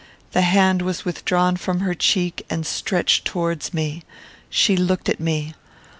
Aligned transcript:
The 0.31 0.41
hand 0.41 0.81
was 0.81 1.05
withdrawn 1.05 1.57
from 1.57 1.81
her 1.81 1.93
cheek, 1.93 2.43
and 2.49 2.65
stretched 2.65 3.23
towards 3.23 3.71
me. 3.71 4.01
She 4.49 4.75
looked 4.75 5.09
at 5.09 5.19
me. 5.19 5.53